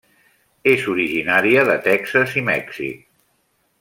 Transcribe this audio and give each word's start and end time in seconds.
És 0.71 0.85
originària 0.93 1.67
de 1.71 1.75
Texas 1.89 2.35
i 2.43 2.45
Mèxic. 2.49 3.05